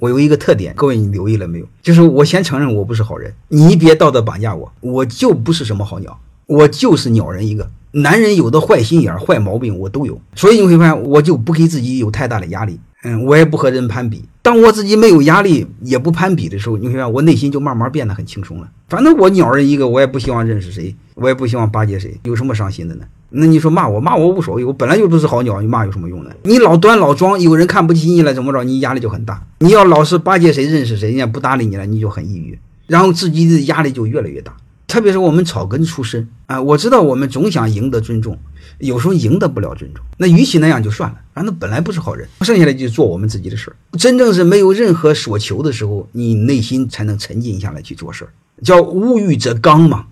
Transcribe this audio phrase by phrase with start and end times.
[0.00, 1.66] 我有一个特点，各位你留意了没有？
[1.82, 7.68] 就是我先承认我不是好人，你别道德绑架我，我就不是什么好鸟，我就是鸟人一个。
[7.90, 12.78] 男人有的坏心眼、坏毛病我都有，所以你会发现我就不给自己有太大的压力。
[13.02, 14.24] 嗯，我也不和人攀比。
[14.42, 18.68] 当我自己没有压力，也不攀比的时候，你会发现我内心就慢慢变得很轻松了。
[18.88, 23.04] 反正我鸟人一个，我也不希望认识谁，我也不希望巴结谁，有什么伤心的呢？
[23.30, 26.30] 那你说骂我骂我无所谓，我本来就不是好鸟，你骂有什么用呢？
[26.44, 28.64] 你老端老装，有人看不起你了，怎么着？
[28.64, 29.42] 你压力就很大。
[29.58, 34.56] 你要老是巴结谁认识谁，人家不搭理你了，你就很抑郁，然后自己的压力就越来越大。
[34.86, 38.38] 特别是我们草根出身啊，我知道我们总想赢得尊重，
[38.78, 43.76] 有时候赢得不了尊重，那与其那样就算了，反正本来不是好人，剩下来就做我们自己的事儿。
[43.98, 48.30] 真正是没有任何所求的时候，你内心才能沉静下来去做事儿，
[48.64, 50.06] 叫无欲则刚嘛。